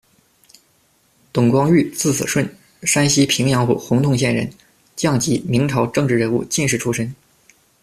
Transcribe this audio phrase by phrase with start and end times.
[1.31, 4.51] 董光裕，字子顺，山西平阳府洪洞县人，
[4.95, 7.13] 匠籍，明朝政治人物、进士出身。